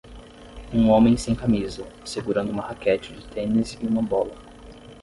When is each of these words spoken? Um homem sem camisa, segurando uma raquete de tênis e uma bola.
Um 0.73 0.89
homem 0.89 1.15
sem 1.15 1.35
camisa, 1.35 1.85
segurando 2.03 2.49
uma 2.49 2.63
raquete 2.63 3.13
de 3.13 3.23
tênis 3.27 3.77
e 3.79 3.85
uma 3.85 4.01
bola. 4.01 4.33